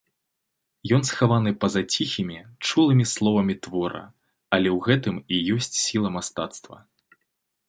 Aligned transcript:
Ён 0.95 1.01
схаваны 1.09 1.51
па-за 1.65 1.81
ціхімі, 1.95 2.39
чулымі 2.69 3.05
словамі 3.13 3.55
твора, 3.67 4.03
але 4.59 4.69
ў 4.75 4.85
гэтым 4.89 5.15
і 5.33 5.47
ёсць 5.59 5.73
сіла 5.87 6.09
мастацтва. 6.19 6.77